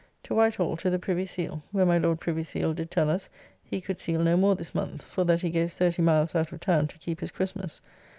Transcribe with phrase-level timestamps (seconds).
[0.23, 3.29] To White Hall to the Privy Seal, where my Lord Privy Seal did tell us
[3.63, 6.59] he could seal no more this month, for that he goes thirty miles out of
[6.59, 7.81] town to keep his Christmas.